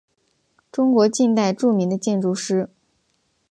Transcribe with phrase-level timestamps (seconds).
[0.71, 2.67] 中国近代著名的建筑师。